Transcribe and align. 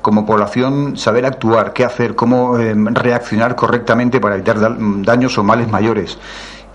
como 0.00 0.26
población 0.26 0.96
saber 0.96 1.24
actuar, 1.24 1.72
qué 1.72 1.84
hacer, 1.84 2.14
cómo 2.14 2.58
eh, 2.58 2.74
reaccionar 2.76 3.56
correctamente 3.56 4.20
para 4.20 4.34
evitar 4.34 4.58
daños 5.02 5.38
o 5.38 5.44
males 5.44 5.68
mayores. 5.68 6.18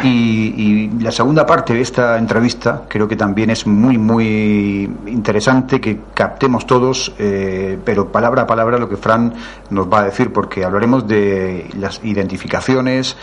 Y, 0.01 0.89
la 0.99 1.11
segunda 1.11 1.45
parte 1.45 1.73
de 1.73 1.81
esta 1.81 2.17
entrevista 2.17 2.83
creo 2.87 3.07
que 3.07 3.15
también 3.15 3.49
es 3.49 3.67
muy, 3.67 3.97
muy 3.97 4.89
interesante 5.07 5.81
que 5.81 5.99
captemos 6.13 6.65
todos, 6.65 7.13
eh, 7.17 7.77
pero 7.83 8.11
palabra 8.11 8.43
a 8.43 8.47
palabra 8.47 8.77
lo 8.77 8.87
que 8.87 8.97
Fran 8.97 9.33
nos 9.69 9.91
va 9.91 9.99
a 9.99 10.03
decir, 10.05 10.31
porque 10.31 10.63
hablaremos 10.63 11.07
de 11.07 11.69
las 11.77 12.03
identificaciones, 12.03 13.17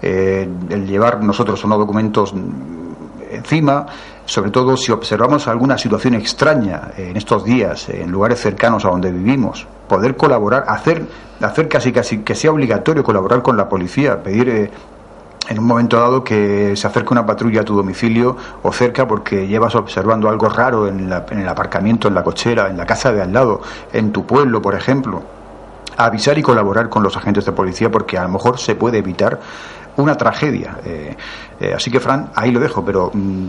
eh, 0.00 0.48
el 0.70 0.86
llevar 0.86 1.22
nosotros 1.22 1.62
unos 1.64 1.78
documentos 1.78 2.34
encima, 3.30 3.86
sobre 4.24 4.50
todo 4.50 4.76
si 4.76 4.92
observamos 4.92 5.48
alguna 5.48 5.76
situación 5.76 6.14
extraña 6.14 6.92
en 6.96 7.16
estos 7.16 7.44
días, 7.44 7.88
en 7.88 8.10
lugares 8.10 8.40
cercanos 8.40 8.84
a 8.84 8.88
donde 8.88 9.10
vivimos, 9.10 9.66
poder 9.88 10.16
colaborar, 10.16 10.64
hacer, 10.68 11.02
hacer 11.40 11.68
casi, 11.68 11.92
casi 11.92 12.18
que 12.18 12.34
sea 12.34 12.52
obligatorio 12.52 13.02
colaborar 13.02 13.42
con 13.42 13.56
la 13.56 13.68
policía, 13.68 14.22
pedir 14.22 14.48
eh, 14.48 14.70
en 15.48 15.58
un 15.58 15.66
momento 15.66 15.98
dado 15.98 16.22
que 16.22 16.76
se 16.76 16.86
acerque 16.86 17.12
una 17.12 17.26
patrulla 17.26 17.62
a 17.62 17.64
tu 17.64 17.74
domicilio 17.74 18.36
o 18.62 18.72
cerca 18.72 19.06
porque 19.06 19.46
llevas 19.46 19.74
observando 19.74 20.28
algo 20.28 20.48
raro 20.48 20.86
en, 20.86 21.12
el 21.12 21.48
aparcamiento, 21.48 22.08
en 22.08 22.14
la 22.14 22.22
cochera, 22.22 22.68
en 22.68 22.76
la 22.76 22.86
casa 22.86 23.12
de 23.12 23.22
al 23.22 23.32
lado, 23.32 23.60
en 23.92 24.12
tu 24.12 24.24
pueblo, 24.24 24.62
por 24.62 24.74
ejemplo. 24.74 25.22
avisar 25.96 26.38
y 26.38 26.42
colaborar 26.42 26.88
con 26.88 27.02
los 27.02 27.16
agentes 27.16 27.44
de 27.44 27.52
policía 27.52 27.90
porque 27.90 28.16
a 28.16 28.22
lo 28.22 28.28
mejor 28.30 28.58
se 28.58 28.74
puede 28.74 28.98
evitar 28.98 29.40
una 29.96 30.16
tragedia. 30.16 30.78
Eh, 30.84 31.16
eh, 31.60 31.72
así 31.74 31.90
que, 31.90 32.00
Fran, 32.00 32.30
ahí 32.34 32.50
lo 32.50 32.60
dejo, 32.60 32.84
pero 32.84 33.10
mm, 33.12 33.46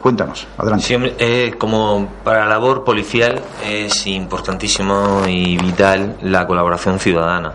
cuéntanos, 0.00 0.46
adelante. 0.56 0.84
Siempre, 0.84 1.14
eh, 1.18 1.54
como 1.58 2.06
para 2.22 2.40
la 2.40 2.46
labor 2.46 2.84
policial 2.84 3.40
es 3.64 4.06
importantísimo 4.06 5.22
y 5.26 5.56
vital 5.56 6.16
la 6.22 6.46
colaboración 6.46 6.98
ciudadana. 6.98 7.52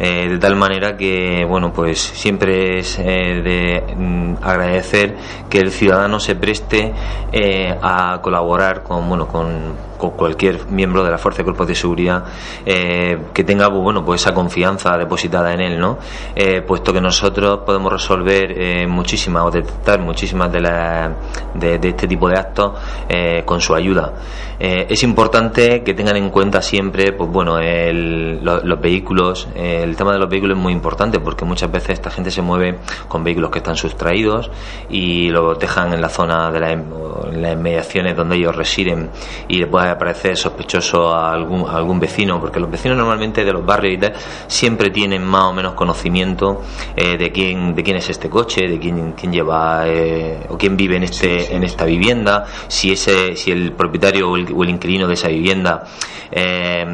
Eh, 0.00 0.28
de 0.28 0.38
tal 0.38 0.54
manera 0.54 0.96
que 0.96 1.44
bueno 1.44 1.72
pues 1.72 1.98
siempre 1.98 2.78
es 2.78 3.00
eh, 3.00 3.02
de 3.42 3.94
mm, 3.96 4.34
agradecer 4.40 5.16
que 5.50 5.58
el 5.58 5.72
ciudadano 5.72 6.20
se 6.20 6.36
preste 6.36 6.92
eh, 7.32 7.76
a 7.82 8.20
colaborar 8.22 8.84
con 8.84 9.08
bueno 9.08 9.26
con, 9.26 9.88
cualquier 9.98 10.66
miembro 10.66 11.02
de 11.02 11.10
la 11.10 11.18
fuerza 11.18 11.38
de 11.38 11.44
cuerpos 11.44 11.66
de 11.66 11.74
seguridad 11.74 12.24
que 12.64 13.44
tenga 13.44 13.68
pues, 13.68 13.82
bueno 13.82 14.04
pues 14.04 14.20
esa 14.20 14.32
confianza 14.32 14.96
depositada 14.96 15.52
en 15.52 15.60
él 15.60 15.80
no 15.80 15.98
puesto 16.68 16.92
que 16.92 17.00
nosotros 17.00 17.62
podemos 17.66 17.90
resolver 17.90 18.86
muchísimas 18.86 19.42
o 19.46 19.50
detectar 19.50 19.98
muchísimas 19.98 20.52
de, 20.52 20.60
de, 21.54 21.78
de, 21.80 21.88
este 21.88 22.06
tipo 22.06 22.28
de 22.28 22.38
actos 22.38 22.74
con 23.44 23.60
su 23.60 23.74
ayuda. 23.74 24.12
Es 24.60 25.02
importante 25.02 25.82
que 25.82 25.94
tengan 25.94 26.16
en 26.16 26.30
cuenta 26.30 26.62
siempre 26.62 27.12
pues 27.12 27.28
bueno 27.28 27.58
los 27.58 28.80
vehículos 28.80 29.48
el 29.56 29.87
tema 29.96 30.12
de 30.12 30.18
los 30.18 30.28
vehículos 30.28 30.56
es 30.56 30.62
muy 30.62 30.72
importante 30.72 31.20
porque 31.20 31.44
muchas 31.44 31.70
veces 31.70 31.90
esta 31.90 32.10
gente 32.10 32.30
se 32.30 32.42
mueve 32.42 32.78
con 33.08 33.24
vehículos 33.24 33.50
que 33.50 33.58
están 33.58 33.76
sustraídos 33.76 34.50
y 34.88 35.28
los 35.30 35.58
dejan 35.58 35.92
en 35.92 36.00
la 36.00 36.08
zona 36.08 36.50
de 36.50 36.60
las 36.60 36.72
inmediaciones 37.52 38.16
donde 38.16 38.36
ellos 38.36 38.54
residen 38.54 39.10
y 39.48 39.64
puede 39.66 39.94
parecer 39.96 40.36
sospechoso 40.36 41.14
a 41.14 41.32
algún, 41.32 41.68
algún 41.68 42.00
vecino 42.00 42.40
porque 42.40 42.60
los 42.60 42.70
vecinos 42.70 42.96
normalmente 42.96 43.44
de 43.44 43.52
los 43.52 43.64
barrios 43.64 43.94
y 43.94 43.98
tal 43.98 44.14
siempre 44.46 44.90
tienen 44.90 45.24
más 45.24 45.44
o 45.44 45.52
menos 45.52 45.74
conocimiento 45.74 46.62
eh, 46.96 47.16
de 47.16 47.30
quién 47.30 47.74
de 47.74 47.82
quién 47.82 47.96
es 47.96 48.08
este 48.10 48.28
coche 48.28 48.66
de 48.68 48.78
quién, 48.78 49.12
quién 49.12 49.32
lleva 49.32 49.86
eh, 49.86 50.46
o 50.48 50.56
quién 50.56 50.76
vive 50.76 50.96
en 50.96 51.04
este 51.04 51.54
en 51.54 51.64
esta 51.64 51.84
vivienda 51.84 52.44
si 52.68 52.92
ese 52.92 53.36
si 53.36 53.50
el 53.50 53.72
propietario 53.72 54.30
o 54.30 54.36
el, 54.36 54.52
o 54.54 54.62
el 54.62 54.70
inquilino 54.70 55.06
de 55.06 55.14
esa 55.14 55.28
vivienda 55.28 55.84
eh, 56.30 56.86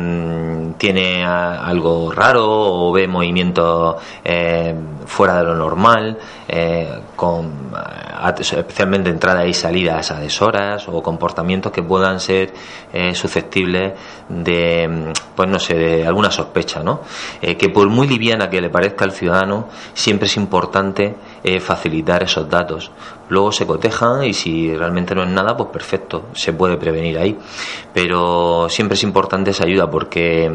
tiene 0.79 1.25
algo 1.25 2.13
raro 2.13 2.45
o 2.47 2.84
ve 2.93 3.07
movimientos 3.07 3.97
eh, 4.25 4.75
fuera 5.07 5.39
de 5.39 5.45
lo 5.45 5.55
normal, 5.55 6.19
eh, 6.49 7.01
con 7.17 7.73
especialmente 8.39 9.11
entradas 9.11 9.47
y 9.47 9.53
salidas 9.53 10.11
a 10.11 10.21
deshoras 10.21 10.89
o 10.89 11.03
comportamientos 11.03 11.71
que 11.73 11.83
puedan 11.83 12.21
ser 12.21 12.53
susceptibles 13.13 13.93
de, 14.29 15.13
pues 15.35 15.49
no 15.49 15.59
sé, 15.59 15.75
de 15.75 16.07
alguna 16.07 16.31
sospecha, 16.31 16.83
¿no? 16.83 17.01
que 17.41 17.69
por 17.69 17.89
muy 17.89 18.07
liviana 18.07 18.49
que 18.49 18.61
le 18.61 18.71
parezca 18.71 19.05
al 19.05 19.13
ciudadano, 19.13 19.69
siempre 19.93 20.27
es 20.27 20.37
importante 20.37 21.15
facilitar 21.61 22.23
esos 22.23 22.49
datos. 22.49 22.91
Luego 23.29 23.53
se 23.53 23.67
cotejan 23.67 24.25
y 24.25 24.33
si 24.33 24.75
realmente 24.75 25.15
no 25.15 25.25
es 25.25 25.31
nada, 25.31 25.57
pues 25.57 25.69
perfecto, 25.71 26.27
se 26.33 26.53
puede 26.53 26.77
prevenir 26.77 27.19
ahí. 27.19 27.39
Pero 27.93 28.69
siempre 28.69 28.95
es 28.95 29.03
importante 29.03 29.51
esa 29.51 29.65
ayuda 29.65 29.91
porque 29.91 30.51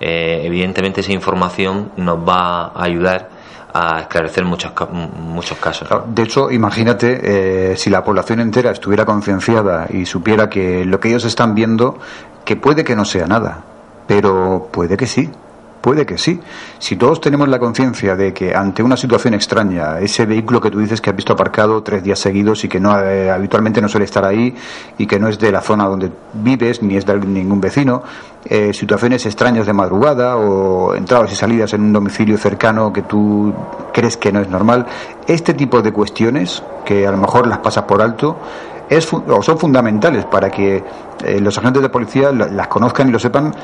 evidentemente 0.00 1.00
esa 1.00 1.12
información 1.12 1.92
nos 1.96 2.18
va 2.18 2.66
a 2.66 2.84
ayudar 2.84 3.28
a 3.74 4.02
esclarecer 4.02 4.44
muchos, 4.44 4.72
muchos 5.18 5.58
casos. 5.58 5.88
De 6.06 6.22
hecho, 6.22 6.48
imagínate 6.48 7.72
eh, 7.72 7.76
si 7.76 7.90
la 7.90 8.04
población 8.04 8.38
entera 8.38 8.70
estuviera 8.70 9.04
concienciada 9.04 9.88
y 9.90 10.06
supiera 10.06 10.48
que 10.48 10.84
lo 10.84 11.00
que 11.00 11.08
ellos 11.08 11.24
están 11.24 11.56
viendo, 11.56 11.98
que 12.44 12.54
puede 12.54 12.84
que 12.84 12.94
no 12.94 13.04
sea 13.04 13.26
nada, 13.26 13.64
pero 14.06 14.68
puede 14.70 14.96
que 14.96 15.08
sí. 15.08 15.28
Puede 15.84 16.06
que 16.06 16.16
sí. 16.16 16.40
Si 16.78 16.96
todos 16.96 17.20
tenemos 17.20 17.46
la 17.46 17.58
conciencia 17.58 18.16
de 18.16 18.32
que 18.32 18.54
ante 18.54 18.82
una 18.82 18.96
situación 18.96 19.34
extraña, 19.34 19.98
ese 20.00 20.24
vehículo 20.24 20.58
que 20.58 20.70
tú 20.70 20.78
dices 20.78 21.02
que 21.02 21.10
has 21.10 21.16
visto 21.16 21.34
aparcado 21.34 21.82
tres 21.82 22.02
días 22.02 22.18
seguidos 22.18 22.64
y 22.64 22.68
que 22.68 22.80
no 22.80 22.98
eh, 22.98 23.30
habitualmente 23.30 23.82
no 23.82 23.88
suele 23.90 24.06
estar 24.06 24.24
ahí 24.24 24.56
y 24.96 25.06
que 25.06 25.18
no 25.18 25.28
es 25.28 25.38
de 25.38 25.52
la 25.52 25.60
zona 25.60 25.84
donde 25.84 26.10
vives 26.32 26.82
ni 26.82 26.96
es 26.96 27.04
de 27.04 27.18
ningún 27.18 27.60
vecino, 27.60 28.02
eh, 28.46 28.72
situaciones 28.72 29.26
extrañas 29.26 29.66
de 29.66 29.74
madrugada 29.74 30.38
o 30.38 30.94
entradas 30.94 31.30
y 31.32 31.34
salidas 31.34 31.74
en 31.74 31.82
un 31.82 31.92
domicilio 31.92 32.38
cercano 32.38 32.90
que 32.90 33.02
tú 33.02 33.52
crees 33.92 34.16
que 34.16 34.32
no 34.32 34.40
es 34.40 34.48
normal, 34.48 34.86
este 35.26 35.52
tipo 35.52 35.82
de 35.82 35.92
cuestiones 35.92 36.62
que 36.86 37.06
a 37.06 37.10
lo 37.10 37.18
mejor 37.18 37.46
las 37.46 37.58
pasas 37.58 37.84
por 37.84 38.00
alto 38.00 38.38
es, 38.88 39.12
o 39.12 39.42
son 39.42 39.58
fundamentales 39.58 40.24
para 40.24 40.50
que 40.50 40.82
eh, 41.24 41.40
los 41.40 41.56
agentes 41.58 41.82
de 41.82 41.90
policía 41.90 42.32
las 42.32 42.68
conozcan 42.68 43.08
y 43.08 43.12
lo 43.12 43.18
sepan 43.18 43.54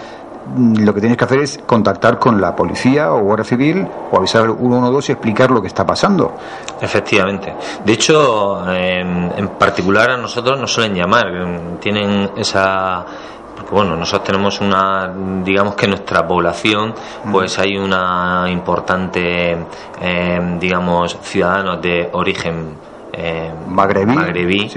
lo 0.56 0.94
que 0.94 1.00
tienes 1.00 1.16
que 1.16 1.24
hacer 1.24 1.40
es 1.40 1.60
contactar 1.66 2.18
con 2.18 2.40
la 2.40 2.56
policía 2.56 3.12
o 3.12 3.20
Guardia 3.20 3.44
Civil 3.44 3.86
o 4.10 4.16
avisar 4.16 4.42
al 4.42 4.56
112 4.56 5.12
y 5.12 5.14
explicar 5.14 5.50
lo 5.50 5.60
que 5.60 5.68
está 5.68 5.86
pasando. 5.86 6.34
Efectivamente. 6.80 7.54
De 7.84 7.92
hecho, 7.92 8.62
en, 8.72 9.48
particular 9.58 10.10
a 10.10 10.16
nosotros 10.16 10.58
nos 10.58 10.72
suelen 10.72 10.94
llamar, 10.94 11.78
tienen 11.80 12.30
esa 12.36 13.04
porque 13.54 13.74
bueno, 13.74 13.94
nosotros 13.94 14.24
tenemos 14.24 14.60
una, 14.62 15.12
digamos 15.44 15.74
que 15.74 15.86
nuestra 15.86 16.26
población, 16.26 16.94
mm. 17.24 17.30
pues 17.30 17.58
hay 17.58 17.76
una 17.76 18.46
importante, 18.48 19.54
eh, 20.00 20.56
digamos, 20.58 21.18
ciudadanos 21.20 21.82
de 21.82 22.08
origen 22.12 22.74
eh, 23.12 23.52
magrebí, 23.66 24.70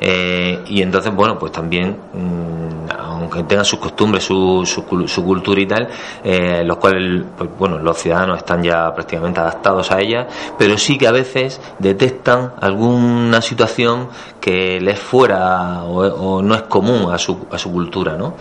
eh, 0.00 0.64
y 0.66 0.82
entonces, 0.82 1.14
bueno, 1.14 1.38
pues 1.38 1.52
también 1.52 1.96
mm, 2.12 2.85
aunque 2.98 3.42
tengan 3.44 3.64
sus 3.64 3.78
costumbres, 3.78 4.24
su, 4.24 4.62
su, 4.64 5.24
cultura 5.24 5.60
y 5.60 5.66
tal, 5.66 5.88
eh, 6.24 6.62
los 6.64 6.76
cuales, 6.78 7.24
pues, 7.36 7.50
bueno, 7.58 7.78
los 7.78 7.98
ciudadanos 7.98 8.38
están 8.38 8.62
ya 8.62 8.92
prácticamente 8.94 9.40
adaptados 9.40 9.90
a 9.90 10.00
ella, 10.00 10.26
pero 10.58 10.76
sí 10.78 10.98
que 10.98 11.06
a 11.06 11.12
veces 11.12 11.60
detectan 11.78 12.52
alguna 12.60 13.40
situación 13.42 14.08
que 14.40 14.80
les 14.80 14.98
fuera 14.98 15.82
o, 15.84 16.40
no 16.42 16.54
es 16.54 16.62
común 16.62 17.12
a 17.12 17.18
su, 17.18 17.46
a 17.50 17.58
su 17.58 17.72
cultura, 17.72 18.16
¿no? 18.16 18.34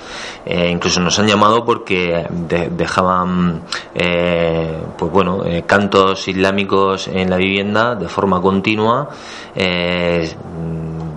Eh, 0.46 0.70
incluso 0.70 1.00
nos 1.00 1.18
han 1.18 1.28
llamado 1.28 1.66
porque 1.66 2.28
dejaban, 2.72 3.64
eh, 3.94 4.78
pues 4.98 5.12
bueno, 5.12 5.44
cantos 5.66 6.28
islámicos 6.28 7.08
en 7.08 7.30
la 7.30 7.38
vivienda 7.38 7.96
de 7.96 8.08
forma 8.08 8.40
continua 8.42 9.10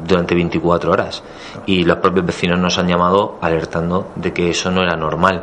durante 0.09 0.35
24 0.35 0.91
horas. 0.91 1.23
Y 1.67 1.85
los 1.85 1.99
propios 1.99 2.27
vecinos 2.27 2.59
nos 2.59 2.79
han 2.79 2.89
llamado 2.89 3.39
alertando 3.41 4.13
de 4.17 4.33
que 4.33 4.51
eso 4.51 4.71
no 4.71 4.83
era 4.83 4.97
normal 4.97 5.43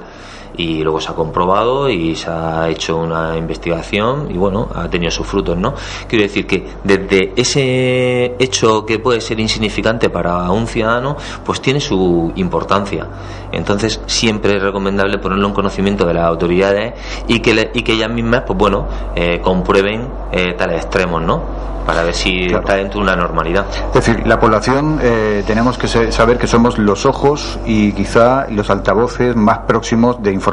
y 0.57 0.83
luego 0.83 0.99
se 0.99 1.11
ha 1.11 1.15
comprobado 1.15 1.89
y 1.89 2.15
se 2.15 2.29
ha 2.29 2.69
hecho 2.69 2.97
una 2.97 3.37
investigación 3.37 4.29
y 4.29 4.37
bueno, 4.37 4.69
ha 4.73 4.89
tenido 4.89 5.11
sus 5.11 5.27
frutos, 5.27 5.57
¿no? 5.57 5.73
Quiero 6.07 6.23
decir 6.23 6.47
que 6.47 6.65
desde 6.83 7.33
ese 7.35 8.35
hecho 8.39 8.85
que 8.85 8.99
puede 8.99 9.21
ser 9.21 9.39
insignificante 9.39 10.09
para 10.09 10.49
un 10.51 10.67
ciudadano, 10.67 11.17
pues 11.43 11.61
tiene 11.61 11.79
su 11.79 12.31
importancia. 12.35 13.07
Entonces, 13.51 14.01
siempre 14.05 14.57
es 14.57 14.61
recomendable 14.61 15.17
ponerlo 15.17 15.47
en 15.47 15.53
conocimiento 15.53 16.05
de 16.05 16.13
las 16.13 16.25
autoridades 16.25 16.93
y 17.27 17.39
que, 17.39 17.71
y 17.73 17.81
que 17.83 17.93
ellas 17.93 18.09
mismas, 18.09 18.43
pues 18.45 18.57
bueno, 18.57 18.87
eh, 19.15 19.39
comprueben 19.41 20.07
eh, 20.31 20.53
tales 20.53 20.83
extremos, 20.83 21.21
¿no? 21.21 21.65
para 21.85 22.03
ver 22.03 22.15
si 22.15 22.47
está 22.47 22.75
dentro 22.75 22.99
de 22.99 23.03
una 23.03 23.15
normalidad. 23.15 23.65
Es 23.89 23.93
decir, 23.93 24.25
la 24.25 24.39
población 24.39 24.99
eh, 25.01 25.43
tenemos 25.45 25.77
que 25.77 25.87
saber 25.87 26.37
que 26.37 26.47
somos 26.47 26.77
los 26.77 27.05
ojos 27.05 27.59
y 27.65 27.91
quizá 27.91 28.47
los 28.49 28.69
altavoces 28.69 29.35
más 29.35 29.59
próximos 29.59 30.21
de 30.21 30.31
información 30.31 30.44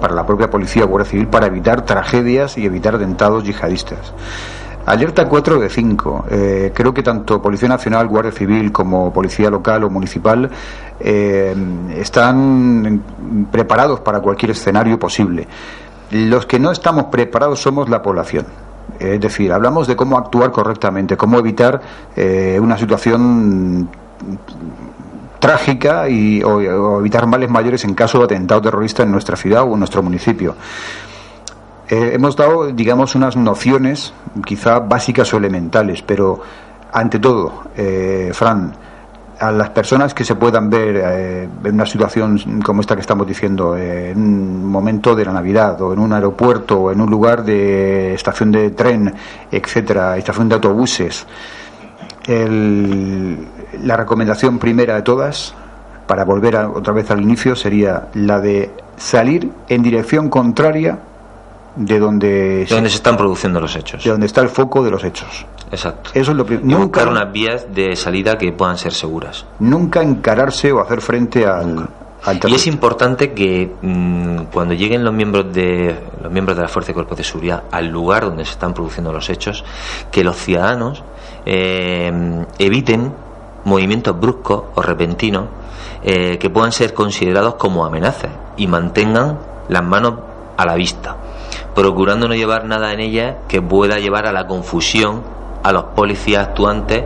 para 0.00 0.14
la 0.14 0.26
propia 0.26 0.50
policía 0.50 0.84
o 0.84 0.88
Guardia 0.88 1.10
Civil 1.10 1.28
para 1.28 1.46
evitar 1.46 1.84
tragedias 1.84 2.58
y 2.58 2.66
evitar 2.66 2.94
atentados 2.94 3.44
yihadistas. 3.44 4.12
Alerta 4.86 5.26
4 5.26 5.60
de 5.60 5.70
5. 5.70 6.24
Eh, 6.30 6.72
creo 6.74 6.92
que 6.92 7.02
tanto 7.02 7.40
Policía 7.40 7.68
Nacional, 7.68 8.06
Guardia 8.06 8.32
Civil 8.32 8.70
como 8.70 9.12
Policía 9.12 9.48
Local 9.48 9.84
o 9.84 9.90
Municipal 9.90 10.50
eh, 11.00 11.54
están 11.96 13.02
preparados 13.50 14.00
para 14.00 14.20
cualquier 14.20 14.50
escenario 14.50 14.98
posible. 14.98 15.48
Los 16.10 16.44
que 16.44 16.58
no 16.58 16.70
estamos 16.70 17.04
preparados 17.04 17.60
somos 17.60 17.88
la 17.88 18.02
población. 18.02 18.44
Es 18.98 19.20
decir, 19.20 19.52
hablamos 19.52 19.86
de 19.88 19.96
cómo 19.96 20.18
actuar 20.18 20.52
correctamente, 20.52 21.16
cómo 21.16 21.38
evitar 21.38 21.80
eh, 22.14 22.58
una 22.60 22.76
situación 22.76 23.88
trágica 25.44 26.08
y, 26.08 26.42
o, 26.42 27.00
evitar 27.00 27.26
males 27.26 27.50
mayores 27.50 27.84
en 27.84 27.92
caso 27.92 28.16
de 28.20 28.24
atentado 28.24 28.62
terrorista 28.62 29.02
en 29.02 29.12
nuestra 29.12 29.36
ciudad 29.36 29.64
o 29.64 29.74
en 29.74 29.78
nuestro 29.78 30.02
municipio. 30.02 30.56
Eh, 31.86 32.12
hemos 32.14 32.34
dado, 32.34 32.72
digamos, 32.72 33.14
unas 33.14 33.36
nociones 33.36 34.14
quizá 34.46 34.78
básicas 34.78 35.34
o 35.34 35.36
elementales, 35.36 36.00
pero 36.00 36.40
ante 36.90 37.18
todo, 37.18 37.64
eh, 37.76 38.30
Fran, 38.32 38.72
a 39.38 39.52
las 39.52 39.68
personas 39.68 40.14
que 40.14 40.24
se 40.24 40.34
puedan 40.34 40.70
ver 40.70 40.96
eh, 40.96 41.48
en 41.64 41.74
una 41.74 41.84
situación 41.84 42.62
como 42.62 42.80
esta 42.80 42.94
que 42.94 43.02
estamos 43.02 43.26
diciendo, 43.26 43.76
eh, 43.76 44.12
en 44.12 44.18
un 44.18 44.64
momento 44.64 45.14
de 45.14 45.26
la 45.26 45.32
Navidad, 45.32 45.78
o 45.82 45.92
en 45.92 45.98
un 45.98 46.10
aeropuerto, 46.14 46.84
o 46.84 46.90
en 46.90 47.02
un 47.02 47.10
lugar 47.10 47.44
de 47.44 48.14
estación 48.14 48.50
de 48.50 48.70
tren, 48.70 49.12
etcétera, 49.50 50.16
estación 50.16 50.48
de 50.48 50.54
autobuses, 50.54 51.26
la 52.26 53.96
recomendación 53.96 54.58
primera 54.58 54.94
de 54.96 55.02
todas, 55.02 55.54
para 56.06 56.24
volver 56.24 56.56
otra 56.56 56.92
vez 56.92 57.10
al 57.10 57.20
inicio, 57.20 57.56
sería 57.56 58.08
la 58.14 58.40
de 58.40 58.70
salir 58.96 59.50
en 59.68 59.82
dirección 59.82 60.28
contraria 60.28 60.98
de 61.76 61.98
donde, 61.98 62.66
donde 62.68 62.88
se 62.88 62.96
están 62.96 63.16
produciendo 63.16 63.60
los 63.60 63.74
hechos. 63.74 64.04
De 64.04 64.10
donde 64.10 64.26
está 64.26 64.40
el 64.40 64.48
foco 64.48 64.84
de 64.84 64.90
los 64.90 65.02
hechos. 65.02 65.44
Exacto. 65.70 66.10
Eso 66.14 66.30
es 66.30 66.36
lo 66.36 66.46
primero. 66.46 66.78
Nunca 66.78 67.04
unas 67.04 67.32
vías 67.32 67.66
de 67.74 67.96
salida 67.96 68.38
que 68.38 68.52
puedan 68.52 68.78
ser 68.78 68.92
seguras. 68.92 69.44
Nunca 69.58 70.02
encararse 70.02 70.70
o 70.70 70.80
hacer 70.80 71.00
frente 71.00 71.46
al, 71.46 71.88
y 72.48 72.54
es 72.54 72.66
importante 72.66 73.32
que 73.32 73.70
mm, 73.82 74.44
cuando 74.52 74.72
lleguen 74.72 75.04
los 75.04 75.12
miembros 75.12 75.52
de 75.52 75.94
los 76.22 76.32
miembros 76.32 76.56
de 76.56 76.62
la 76.62 76.68
fuerza 76.68 76.92
y 76.92 76.94
cuerpos 76.94 77.18
de 77.18 77.24
seguridad 77.24 77.64
al 77.70 77.88
lugar 77.88 78.24
donde 78.24 78.46
se 78.46 78.52
están 78.52 78.72
produciendo 78.72 79.12
los 79.12 79.28
hechos, 79.28 79.62
que 80.10 80.24
los 80.24 80.36
ciudadanos 80.36 81.04
eh, 81.46 82.12
eviten 82.58 83.12
movimientos 83.64 84.18
bruscos 84.18 84.64
o 84.74 84.82
repentinos 84.82 85.46
eh, 86.02 86.38
que 86.38 86.50
puedan 86.50 86.72
ser 86.72 86.94
considerados 86.94 87.54
como 87.54 87.84
amenazas 87.84 88.30
y 88.56 88.66
mantengan 88.66 89.38
las 89.68 89.82
manos 89.82 90.14
a 90.56 90.66
la 90.66 90.74
vista 90.74 91.16
procurando 91.74 92.28
no 92.28 92.34
llevar 92.34 92.64
nada 92.64 92.92
en 92.92 93.00
ella 93.00 93.38
que 93.48 93.60
pueda 93.60 93.96
llevar 93.96 94.26
a 94.26 94.32
la 94.32 94.46
confusión 94.46 95.22
a 95.62 95.72
los 95.72 95.84
policías 95.96 96.48
actuantes 96.48 97.04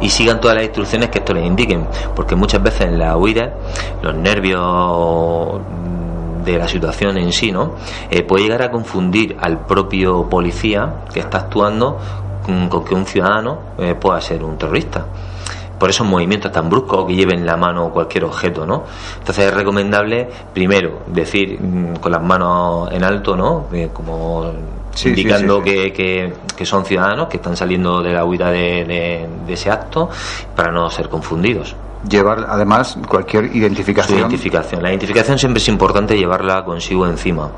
y 0.00 0.08
sigan 0.08 0.40
todas 0.40 0.56
las 0.56 0.64
instrucciones 0.64 1.10
que 1.10 1.18
esto 1.18 1.34
les 1.34 1.44
indiquen, 1.44 1.86
porque 2.14 2.36
muchas 2.36 2.62
veces 2.62 2.82
en 2.82 2.98
la 2.98 3.16
huida 3.16 3.54
los 4.00 4.14
nervios 4.14 5.60
de 6.44 6.56
la 6.56 6.68
situación 6.68 7.18
en 7.18 7.32
sí, 7.32 7.50
¿no? 7.50 7.72
Eh, 8.08 8.22
puede 8.22 8.44
llegar 8.44 8.62
a 8.62 8.70
confundir 8.70 9.36
al 9.40 9.66
propio 9.66 10.28
policía 10.28 11.04
que 11.12 11.18
está 11.18 11.38
actuando 11.38 11.98
con, 12.46 12.84
que 12.84 12.94
un 12.94 13.04
ciudadano 13.06 13.58
eh, 13.78 13.94
pueda 13.94 14.20
ser 14.20 14.42
un 14.44 14.56
terrorista 14.56 15.04
por 15.78 15.90
esos 15.90 16.06
movimientos 16.06 16.50
tan 16.52 16.68
bruscos 16.68 17.06
que 17.06 17.14
lleven 17.14 17.40
en 17.40 17.46
la 17.46 17.56
mano 17.56 17.90
cualquier 17.90 18.24
objeto, 18.24 18.66
¿no? 18.66 18.84
Entonces 19.18 19.46
es 19.46 19.54
recomendable, 19.54 20.28
primero, 20.52 21.00
decir 21.06 21.60
mm, 21.60 21.96
con 21.96 22.12
las 22.12 22.22
manos 22.22 22.90
en 22.92 23.04
alto, 23.04 23.36
¿no? 23.36 23.66
Eh, 23.72 23.90
como 23.92 24.52
indicando 25.04 25.62
que, 25.62 25.92
que, 25.92 26.64
son 26.64 26.86
ciudadanos 26.86 27.28
que 27.28 27.36
están 27.36 27.54
saliendo 27.54 28.02
de 28.02 28.14
la 28.14 28.24
huida 28.24 28.50
de, 28.50 29.28
ese 29.46 29.70
acto 29.70 30.08
para 30.54 30.72
no 30.72 30.88
ser 30.88 31.10
confundidos 31.10 31.76
llevar 32.08 32.46
además 32.48 32.96
cualquier 33.08 33.46
identificación. 33.56 34.20
identificación. 34.20 34.80
La 34.80 34.90
identificación 34.90 35.38
siempre 35.38 35.60
es 35.60 35.68
importante 35.68 36.16
llevarla 36.16 36.64
consigo 36.64 37.04
encima. 37.04 37.50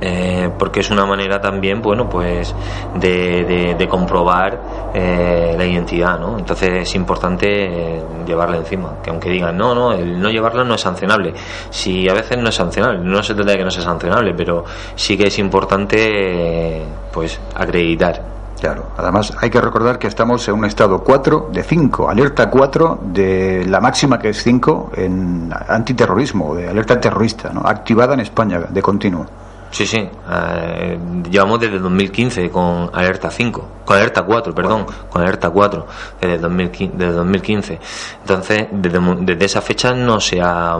Eh, 0.00 0.50
porque 0.58 0.80
es 0.80 0.90
una 0.90 1.04
manera 1.04 1.40
también, 1.40 1.82
bueno, 1.82 2.08
pues 2.08 2.54
de, 2.94 3.86
comprobar 3.88 4.90
eh, 4.94 5.54
la 5.56 5.64
identidad, 5.66 6.18
¿no? 6.18 6.38
Entonces 6.38 6.82
es 6.82 6.94
importante 6.94 7.96
eh, 7.96 8.02
llevarla 8.26 8.56
encima, 8.56 8.94
que 9.02 9.10
aunque 9.10 9.28
digan, 9.28 9.56
no, 9.56 9.74
no, 9.74 9.92
el 9.92 10.20
no 10.20 10.30
llevarla 10.30 10.64
no 10.64 10.74
es 10.74 10.80
sancionable. 10.80 11.34
Si 11.70 12.08
a 12.08 12.14
veces 12.14 12.38
no 12.38 12.48
es 12.48 12.54
sancionable, 12.54 13.00
no 13.00 13.22
se 13.22 13.34
trata 13.34 13.50
de 13.52 13.58
que 13.58 13.64
no 13.64 13.70
sea 13.70 13.82
sancionable, 13.82 14.32
pero 14.34 14.64
sí 14.94 15.18
que 15.18 15.26
es 15.26 15.38
importante, 15.38 16.82
pues, 17.12 17.38
acreditar. 17.54 18.40
Claro, 18.60 18.90
además 18.98 19.32
hay 19.40 19.48
que 19.48 19.60
recordar 19.60 19.98
que 19.98 20.06
estamos 20.06 20.46
en 20.46 20.54
un 20.54 20.66
estado 20.66 21.02
4 21.02 21.48
de 21.50 21.62
5, 21.62 22.10
alerta 22.10 22.50
4 22.50 23.00
de 23.04 23.64
la 23.66 23.80
máxima 23.80 24.18
que 24.18 24.28
es 24.30 24.42
5 24.42 24.92
en 24.96 25.50
antiterrorismo, 25.68 26.54
de 26.54 26.68
alerta 26.68 27.00
terrorista, 27.00 27.50
¿no? 27.54 27.62
activada 27.62 28.12
en 28.12 28.20
España 28.20 28.60
de 28.68 28.82
continuo. 28.82 29.26
Sí, 29.70 29.86
sí. 29.86 29.98
Eh, 29.98 30.98
llevamos 31.30 31.60
desde 31.60 31.78
2015 31.78 32.50
con 32.50 32.90
Alerta 32.92 33.30
5, 33.30 33.68
con 33.84 33.96
Alerta 33.96 34.22
4, 34.22 34.54
perdón, 34.54 34.86
con 35.08 35.22
Alerta 35.22 35.50
4, 35.50 35.86
desde 36.20 36.38
2015. 36.38 36.96
Desde 36.96 37.12
2015. 37.12 37.78
Entonces, 38.20 38.66
desde, 38.72 39.44
esa 39.44 39.60
fecha 39.60 39.92
no 39.94 40.20
se 40.20 40.40
ha, 40.40 40.76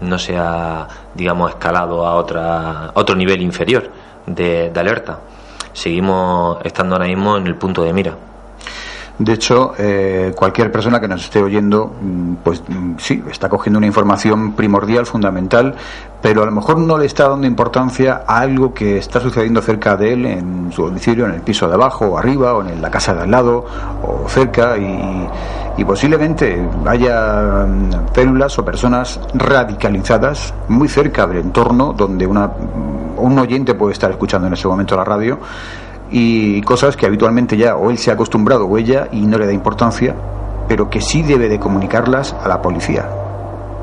no 0.00 0.18
se 0.18 0.36
ha, 0.36 0.88
digamos, 1.14 1.50
escalado 1.50 2.04
a, 2.04 2.16
otra, 2.16 2.90
otro 2.94 3.14
nivel 3.14 3.42
inferior 3.42 3.88
de, 4.26 4.70
de 4.70 4.80
alerta. 4.80 5.20
Seguimos 5.72 6.58
estando 6.64 6.96
ahora 6.96 7.06
mismo 7.06 7.36
en 7.36 7.46
el 7.46 7.56
punto 7.56 7.82
de 7.82 7.92
mira. 7.92 8.31
De 9.22 9.34
hecho, 9.34 9.74
eh, 9.78 10.32
cualquier 10.34 10.72
persona 10.72 10.98
que 11.00 11.06
nos 11.06 11.22
esté 11.22 11.40
oyendo, 11.40 11.94
mm, 12.00 12.34
pues 12.42 12.60
mm, 12.66 12.94
sí, 12.98 13.22
está 13.30 13.48
cogiendo 13.48 13.78
una 13.78 13.86
información 13.86 14.54
primordial, 14.54 15.06
fundamental, 15.06 15.76
pero 16.20 16.42
a 16.42 16.46
lo 16.46 16.50
mejor 16.50 16.78
no 16.78 16.98
le 16.98 17.06
está 17.06 17.28
dando 17.28 17.46
importancia 17.46 18.24
a 18.26 18.40
algo 18.40 18.74
que 18.74 18.98
está 18.98 19.20
sucediendo 19.20 19.62
cerca 19.62 19.96
de 19.96 20.12
él, 20.12 20.26
en 20.26 20.72
su 20.72 20.86
domicilio, 20.86 21.26
en 21.26 21.34
el 21.34 21.40
piso 21.40 21.68
de 21.68 21.74
abajo 21.74 22.06
o 22.06 22.18
arriba, 22.18 22.54
o 22.54 22.66
en 22.66 22.82
la 22.82 22.90
casa 22.90 23.14
de 23.14 23.22
al 23.22 23.30
lado, 23.30 23.64
o 24.02 24.28
cerca, 24.28 24.76
y, 24.76 25.28
posiblemente 25.84 26.64
haya 26.86 27.66
mm, 27.66 28.14
células 28.14 28.58
o 28.58 28.64
personas 28.64 29.20
radicalizadas 29.34 30.54
muy 30.68 30.88
cerca 30.88 31.26
del 31.26 31.38
entorno 31.38 31.92
donde 31.92 32.24
una, 32.26 32.50
un 33.16 33.38
oyente 33.38 33.74
puede 33.74 33.92
estar 33.92 34.10
escuchando 34.10 34.46
en 34.46 34.52
ese 34.54 34.68
momento 34.68 34.96
la 34.96 35.04
radio 35.04 35.38
y 36.12 36.60
cosas 36.62 36.96
que 36.96 37.06
habitualmente 37.06 37.56
ya 37.56 37.76
o 37.76 37.90
él 37.90 37.98
se 37.98 38.10
ha 38.10 38.14
acostumbrado 38.14 38.66
o 38.66 38.78
ella 38.78 39.08
y 39.10 39.26
no 39.26 39.38
le 39.38 39.46
da 39.46 39.52
importancia, 39.52 40.14
pero 40.68 40.90
que 40.90 41.00
sí 41.00 41.22
debe 41.22 41.48
de 41.48 41.58
comunicarlas 41.58 42.34
a 42.34 42.48
la 42.48 42.60
policía. 42.60 43.08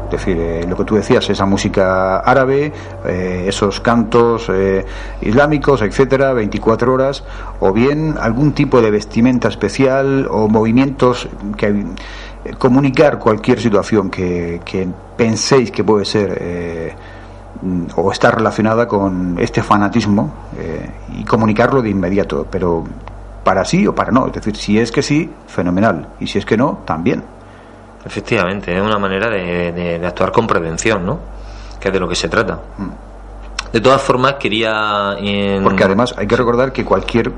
Es 0.05 0.11
decir, 0.11 0.37
eh, 0.39 0.65
lo 0.67 0.75
que 0.75 0.85
tú 0.85 0.95
decías, 0.95 1.29
esa 1.29 1.45
música 1.45 2.17
árabe, 2.17 2.71
eh, 3.05 3.45
esos 3.47 3.79
cantos 3.79 4.49
eh, 4.49 4.83
islámicos, 5.21 5.83
etcétera, 5.83 6.33
24 6.33 6.91
horas, 6.91 7.23
o 7.59 7.71
bien 7.73 8.15
algún 8.19 8.53
tipo 8.53 8.81
de 8.81 8.89
vestimenta 8.89 9.49
especial 9.49 10.27
o 10.31 10.47
movimientos 10.47 11.29
que 11.57 11.85
comunicar 12.57 13.19
cualquier 13.19 13.59
situación 13.59 14.09
que, 14.09 14.61
que 14.65 14.87
penséis 15.15 15.69
que 15.69 15.83
puede 15.83 16.05
ser 16.05 16.95
o 17.95 18.11
está 18.11 18.31
relacionada 18.31 18.87
con 18.87 19.37
este 19.39 19.61
fanatismo 19.61 20.31
eh, 20.57 20.89
y 21.17 21.25
comunicarlo 21.25 21.81
de 21.81 21.89
inmediato, 21.89 22.47
pero 22.49 22.85
para 23.43 23.65
sí 23.65 23.85
o 23.87 23.93
para 23.93 24.11
no. 24.11 24.27
Es 24.27 24.33
decir, 24.33 24.55
si 24.55 24.79
es 24.79 24.91
que 24.91 25.01
sí, 25.01 25.29
fenomenal, 25.47 26.07
y 26.19 26.27
si 26.27 26.37
es 26.37 26.45
que 26.45 26.57
no, 26.57 26.79
también. 26.85 27.23
Efectivamente, 28.05 28.75
es 28.75 28.81
una 28.81 28.97
manera 28.97 29.29
de, 29.29 30.01
actuar 30.05 30.31
con 30.31 30.47
prevención, 30.47 31.05
¿no? 31.05 31.19
Que 31.79 31.89
es 31.89 31.93
de 31.93 31.99
lo 31.99 32.07
que 32.07 32.15
se 32.15 32.29
trata. 32.29 32.59
Mm. 32.77 33.08
De 33.71 33.81
todas 33.81 34.01
formas, 34.01 34.35
quería. 34.35 35.15
Porque 35.63 35.83
además 35.83 36.15
hay 36.17 36.25
que 36.25 36.35
recordar 36.35 36.71
que 36.71 36.83
cualquier 36.83 37.31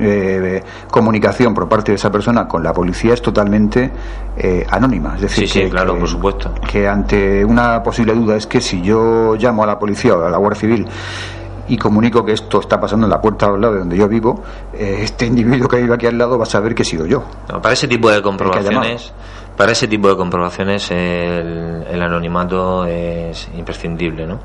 eh, 0.00 0.62
comunicación 0.90 1.54
por 1.54 1.68
parte 1.68 1.92
de 1.92 1.96
esa 1.96 2.10
persona 2.10 2.46
con 2.46 2.62
la 2.62 2.72
policía 2.72 3.14
es 3.14 3.22
totalmente 3.22 3.90
eh, 4.36 4.64
anónima. 4.70 5.14
Es 5.16 5.22
decir, 5.22 5.48
sí, 5.48 5.68
claro, 5.68 5.98
por 5.98 6.08
supuesto. 6.08 6.54
Que 6.70 6.86
ante 6.86 7.44
una 7.44 7.82
posible 7.82 8.14
duda 8.14 8.36
es 8.36 8.46
que 8.46 8.60
si 8.60 8.80
yo 8.80 9.34
llamo 9.34 9.64
a 9.64 9.66
la 9.66 9.78
policía 9.78 10.14
o 10.14 10.24
a 10.24 10.30
la 10.30 10.38
Guardia 10.38 10.60
Civil 10.60 10.86
y 11.68 11.76
comunico 11.76 12.24
que 12.24 12.32
esto 12.32 12.60
está 12.60 12.80
pasando 12.80 13.06
en 13.06 13.10
la 13.10 13.20
puerta 13.20 13.46
al 13.46 13.60
lado 13.60 13.74
de 13.74 13.78
donde 13.80 13.96
yo 13.96 14.08
vivo, 14.08 14.42
eh, 14.72 15.00
este 15.02 15.26
individuo 15.26 15.68
que 15.68 15.78
vive 15.78 15.94
aquí 15.94 16.06
al 16.06 16.16
lado 16.16 16.38
va 16.38 16.44
a 16.44 16.46
saber 16.46 16.74
que 16.74 16.82
he 16.82 16.86
sido 16.86 17.06
yo. 17.06 17.24
para 17.48 17.72
ese 17.72 17.88
tipo 17.88 18.10
de 18.10 18.22
comprobaciones. 18.22 19.12
Para 19.56 19.72
ese 19.72 19.88
tipo 19.88 20.08
de 20.08 20.16
comprobaciones 20.16 20.90
el 20.90 22.02
anonimato 22.02 22.84
es 22.84 23.48
imprescindible, 23.56 24.26
¿no? 24.26 24.38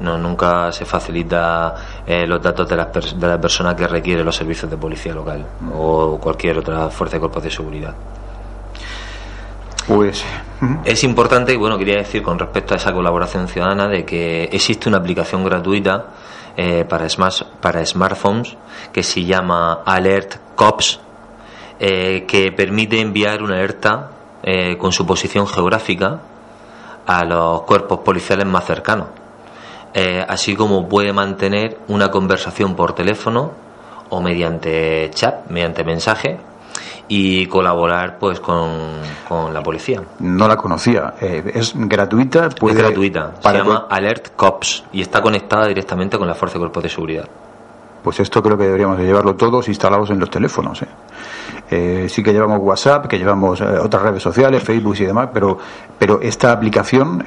no 0.00 0.16
nunca 0.16 0.70
se 0.72 0.84
facilita 0.84 1.74
eh, 2.06 2.26
los 2.26 2.42
datos 2.42 2.68
de 2.68 2.76
la, 2.76 2.86
de 2.86 3.26
la 3.26 3.40
persona 3.40 3.74
que 3.74 3.86
requiere 3.86 4.22
los 4.22 4.36
servicios 4.36 4.70
de 4.70 4.76
policía 4.76 5.14
local 5.14 5.44
o 5.74 6.18
cualquier 6.20 6.58
otra 6.58 6.88
fuerza 6.90 7.16
de 7.16 7.20
cuerpos 7.20 7.42
de 7.42 7.50
seguridad. 7.50 7.94
Pues 9.86 10.22
es 10.84 11.04
importante 11.04 11.52
y 11.52 11.56
bueno 11.56 11.78
quería 11.78 11.96
decir 11.96 12.22
con 12.22 12.38
respecto 12.38 12.74
a 12.74 12.76
esa 12.76 12.92
colaboración 12.92 13.48
ciudadana 13.48 13.88
de 13.88 14.04
que 14.04 14.44
existe 14.44 14.88
una 14.88 14.98
aplicación 14.98 15.44
gratuita 15.44 16.06
eh, 16.56 16.84
para 16.86 17.08
smart, 17.08 17.44
para 17.60 17.84
smartphones 17.84 18.56
que 18.92 19.02
se 19.02 19.24
llama 19.24 19.80
Alert 19.86 20.36
Cops 20.54 21.00
eh, 21.80 22.24
que 22.28 22.52
permite 22.52 23.00
enviar 23.00 23.42
una 23.42 23.54
alerta 23.54 24.10
con 24.78 24.92
su 24.92 25.04
posición 25.04 25.46
geográfica 25.46 26.20
a 27.06 27.24
los 27.24 27.62
cuerpos 27.62 28.00
policiales 28.00 28.46
más 28.46 28.64
cercanos 28.64 29.08
eh, 29.94 30.24
así 30.26 30.54
como 30.54 30.88
puede 30.88 31.12
mantener 31.12 31.78
una 31.88 32.10
conversación 32.10 32.76
por 32.76 32.94
teléfono 32.94 33.52
o 34.10 34.20
mediante 34.20 35.10
chat, 35.14 35.48
mediante 35.48 35.82
mensaje 35.82 36.38
y 37.08 37.46
colaborar 37.46 38.18
pues 38.18 38.38
con, 38.38 38.68
la 39.52 39.62
policía. 39.62 40.02
No 40.20 40.46
la 40.46 40.56
conocía. 40.56 41.14
Eh, 41.20 41.52
¿Es 41.54 41.72
gratuita? 41.74 42.50
Puede... 42.50 42.76
Es 42.76 42.82
gratuita. 42.82 43.34
Se 43.40 43.52
llama 43.52 43.86
Alert 43.88 44.36
Cops 44.36 44.84
y 44.92 45.00
está 45.00 45.22
conectada 45.22 45.66
directamente 45.66 46.18
con 46.18 46.28
la 46.28 46.34
Fuerza 46.34 46.54
de 46.54 46.60
Cuerpos 46.60 46.82
de 46.82 46.88
Seguridad. 46.90 47.28
Pues 48.08 48.20
esto 48.20 48.42
creo 48.42 48.56
que 48.56 48.64
deberíamos 48.64 48.96
de 48.96 49.04
llevarlo 49.04 49.36
todos 49.36 49.68
instalados 49.68 50.08
en 50.08 50.18
los 50.18 50.30
teléfonos. 50.30 50.82
¿eh? 51.70 52.06
sí 52.08 52.22
que 52.22 52.32
llevamos 52.32 52.58
WhatsApp, 52.62 53.06
que 53.06 53.18
llevamos 53.18 53.60
otras 53.60 54.02
redes 54.02 54.22
sociales, 54.22 54.62
Facebook 54.62 54.96
y 54.98 55.04
demás, 55.04 55.28
pero, 55.30 55.58
pero 55.98 56.18
esta 56.22 56.50
aplicación 56.50 57.22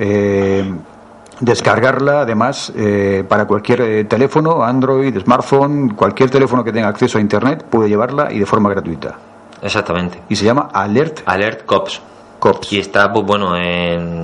descargarla 1.39 2.21
además 2.21 2.71
eh, 2.75 3.23
para 3.27 3.45
cualquier 3.45 3.81
eh, 3.81 4.03
teléfono, 4.05 4.63
Android, 4.63 5.19
smartphone, 5.19 5.89
cualquier 5.89 6.29
teléfono 6.29 6.63
que 6.63 6.71
tenga 6.71 6.87
acceso 6.87 7.17
a 7.19 7.21
Internet 7.21 7.65
puede 7.69 7.89
llevarla 7.89 8.31
y 8.31 8.39
de 8.39 8.45
forma 8.47 8.71
gratuita. 8.71 9.15
Exactamente. 9.61 10.21
Y 10.29 10.35
se 10.35 10.45
llama 10.45 10.69
Alert. 10.73 11.21
Alert 11.27 11.65
Cops. 11.65 12.01
Cops. 12.39 12.73
Y 12.73 12.79
está, 12.79 13.13
pues 13.13 13.23
bueno, 13.23 13.55
en... 13.55 14.20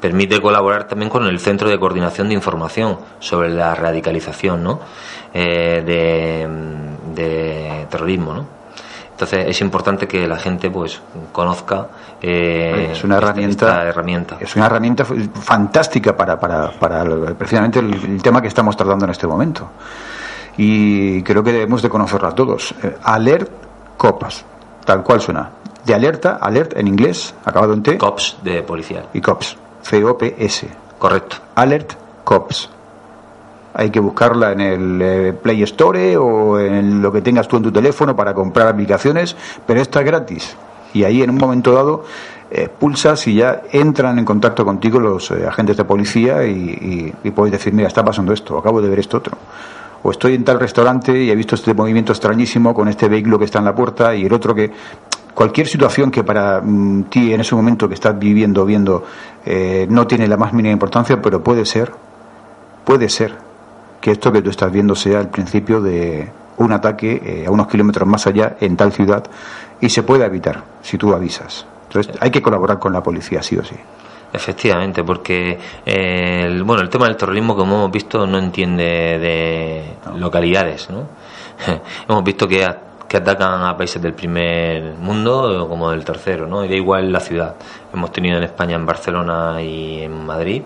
permite 0.00 0.40
colaborar 0.40 0.88
también 0.88 1.10
con 1.10 1.26
el 1.26 1.38
Centro 1.40 1.68
de 1.68 1.78
Coordinación 1.78 2.28
de 2.28 2.34
Información 2.34 2.98
sobre 3.20 3.50
la 3.50 3.74
radicalización, 3.74 4.62
¿no? 4.62 4.80
Eh, 5.34 5.82
de, 5.84 6.48
de 7.14 7.86
terrorismo, 7.90 8.32
¿no? 8.32 8.58
Entonces 9.10 9.46
es 9.48 9.60
importante 9.62 10.06
que 10.06 10.28
la 10.28 10.38
gente 10.38 10.70
pues 10.70 11.02
conozca 11.32 11.88
eh, 12.20 12.90
es 12.92 13.04
una 13.04 13.16
herramienta, 13.18 13.84
herramienta. 13.84 14.36
Es 14.40 14.56
una 14.56 14.66
herramienta 14.66 15.04
fantástica 15.04 16.16
para, 16.16 16.38
para, 16.38 16.70
para 16.70 17.04
precisamente 17.34 17.78
el, 17.78 18.20
tema 18.22 18.42
que 18.42 18.48
estamos 18.48 18.76
tratando 18.76 19.04
en 19.04 19.10
este 19.12 19.26
momento. 19.26 19.70
Y 20.56 21.22
creo 21.22 21.42
que 21.44 21.52
debemos 21.52 21.82
de 21.82 21.88
conocerla 21.88 22.32
todos. 22.32 22.74
Eh, 22.82 22.96
alert 23.04 23.50
Copas, 23.96 24.44
tal 24.84 25.02
cual 25.02 25.20
suena. 25.20 25.50
De 25.84 25.94
alerta, 25.94 26.38
alert 26.40 26.76
en 26.76 26.88
inglés, 26.88 27.34
acabado 27.44 27.72
en 27.72 27.82
T. 27.82 27.98
Cops 27.98 28.38
de 28.42 28.62
policía. 28.62 29.06
Y 29.12 29.20
Cops, 29.20 29.56
C-O-P-S. 29.82 30.68
Correcto. 30.98 31.36
Alert 31.54 31.94
Cops 32.24 32.70
hay 33.78 33.90
que 33.90 34.00
buscarla 34.00 34.50
en 34.50 34.60
el 34.60 35.00
eh, 35.00 35.32
Play 35.40 35.62
Store 35.62 36.16
o 36.16 36.58
en 36.58 37.00
lo 37.00 37.12
que 37.12 37.22
tengas 37.22 37.46
tú 37.46 37.58
en 37.58 37.62
tu 37.62 37.70
teléfono 37.70 38.16
para 38.16 38.34
comprar 38.34 38.66
aplicaciones, 38.66 39.36
pero 39.64 39.80
esta 39.80 40.00
es 40.00 40.06
gratis. 40.06 40.56
Y 40.92 41.04
ahí 41.04 41.22
en 41.22 41.30
un 41.30 41.36
momento 41.36 41.72
dado 41.72 42.04
eh, 42.50 42.68
pulsas 42.68 43.28
y 43.28 43.34
ya 43.34 43.62
entran 43.70 44.18
en 44.18 44.24
contacto 44.24 44.64
contigo 44.64 44.98
los 44.98 45.30
eh, 45.30 45.46
agentes 45.46 45.76
de 45.76 45.84
policía 45.84 46.44
y, 46.44 47.14
puedes 47.32 47.52
decir, 47.52 47.72
mira, 47.72 47.86
está 47.86 48.04
pasando 48.04 48.32
esto, 48.32 48.58
acabo 48.58 48.82
de 48.82 48.88
ver 48.88 48.98
esto 48.98 49.18
otro. 49.18 49.38
O 50.02 50.10
estoy 50.10 50.34
en 50.34 50.42
tal 50.42 50.58
restaurante 50.58 51.16
y 51.16 51.30
he 51.30 51.36
visto 51.36 51.54
este 51.54 51.72
movimiento 51.72 52.12
extrañísimo 52.12 52.74
con 52.74 52.88
este 52.88 53.08
vehículo 53.08 53.38
que 53.38 53.44
está 53.44 53.60
en 53.60 53.66
la 53.66 53.76
puerta 53.76 54.12
y 54.12 54.24
el 54.24 54.32
otro 54.32 54.56
que 54.56 54.72
cualquier 55.38 55.68
situación 55.68 56.10
que 56.10 56.24
para 56.24 56.60
mm, 56.60 57.04
ti 57.04 57.32
en 57.32 57.40
ese 57.40 57.54
momento 57.54 57.86
que 57.86 57.94
estás 57.94 58.18
viviendo, 58.18 58.64
viendo, 58.64 59.04
no 59.88 60.06
tiene 60.06 60.26
la 60.26 60.36
más 60.36 60.52
mínima 60.52 60.72
importancia, 60.72 61.22
pero 61.22 61.42
puede 61.42 61.64
ser, 61.64 61.92
puede 62.84 63.08
ser 63.08 63.36
que 64.00 64.10
esto 64.10 64.32
que 64.32 64.42
tú 64.42 64.50
estás 64.50 64.70
viendo 64.70 64.94
sea 64.94 65.20
el 65.20 65.28
principio 65.28 65.80
de 65.80 66.28
un 66.58 66.72
ataque 66.72 67.22
eh, 67.24 67.44
a 67.46 67.50
unos 67.50 67.68
kilómetros 67.68 68.06
más 68.06 68.26
allá 68.26 68.56
en 68.60 68.76
tal 68.76 68.92
ciudad 68.92 69.24
y 69.80 69.88
se 69.88 70.02
puede 70.02 70.24
evitar 70.24 70.62
si 70.82 70.98
tú 70.98 71.14
avisas. 71.14 71.66
Entonces 71.86 72.14
hay 72.20 72.30
que 72.30 72.42
colaborar 72.42 72.78
con 72.78 72.92
la 72.92 73.02
policía, 73.02 73.42
sí 73.42 73.56
o 73.56 73.64
sí. 73.64 73.76
Efectivamente, 74.30 75.04
porque 75.04 75.58
eh, 75.86 76.42
el, 76.44 76.62
bueno, 76.62 76.82
el 76.82 76.90
tema 76.90 77.06
del 77.06 77.16
terrorismo, 77.16 77.56
como 77.56 77.76
hemos 77.76 77.90
visto, 77.90 78.26
no 78.26 78.38
entiende 78.38 78.84
de 79.18 79.84
localidades. 80.16 80.90
¿no? 80.90 81.06
hemos 82.08 82.24
visto 82.24 82.46
que, 82.46 82.66
que 83.08 83.16
atacan 83.16 83.62
a 83.62 83.76
países 83.76 84.00
del 84.02 84.12
primer 84.12 84.94
mundo 84.94 85.66
como 85.68 85.90
del 85.90 86.04
tercero, 86.04 86.46
¿no? 86.46 86.64
y 86.64 86.68
da 86.68 86.74
igual 86.76 87.10
la 87.10 87.20
ciudad. 87.20 87.54
Hemos 87.92 88.12
tenido 88.12 88.36
en 88.36 88.44
España, 88.44 88.76
en 88.76 88.84
Barcelona 88.84 89.62
y 89.62 90.02
en 90.02 90.26
Madrid, 90.26 90.62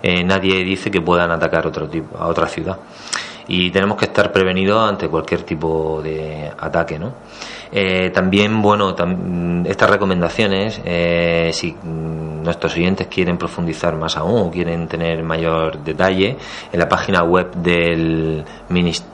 eh, 0.00 0.22
nadie 0.22 0.62
dice 0.64 0.90
que 0.90 1.00
puedan 1.00 1.32
atacar 1.32 1.66
otro 1.66 1.88
tipo, 1.88 2.16
a 2.16 2.28
otra 2.28 2.46
ciudad. 2.46 2.78
Y 3.52 3.70
tenemos 3.70 3.98
que 3.98 4.04
estar 4.04 4.32
prevenidos 4.32 4.88
ante 4.88 5.08
cualquier 5.08 5.42
tipo 5.42 6.00
de 6.02 6.52
ataque, 6.56 7.00
¿no? 7.00 7.12
Eh, 7.72 8.10
también, 8.10 8.62
bueno, 8.62 8.94
estas 9.66 9.90
recomendaciones, 9.90 10.80
eh, 10.84 11.50
si 11.52 11.74
nuestros 11.82 12.74
oyentes 12.76 13.08
quieren 13.08 13.36
profundizar 13.36 13.96
más 13.96 14.16
aún 14.16 14.48
o 14.48 14.50
quieren 14.50 14.86
tener 14.86 15.22
mayor 15.24 15.82
detalle, 15.82 16.36
en 16.72 16.78
la 16.78 16.88
página 16.88 17.24
web 17.24 17.52
del, 17.56 18.44